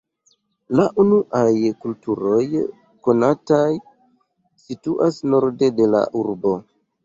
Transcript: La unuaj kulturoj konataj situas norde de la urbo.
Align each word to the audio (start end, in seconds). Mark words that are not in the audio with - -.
La 0.77 0.85
unuaj 1.03 1.51
kulturoj 1.83 2.41
konataj 3.09 3.69
situas 4.67 5.23
norde 5.33 5.75
de 5.83 5.91
la 5.95 6.05
urbo. 6.27 6.61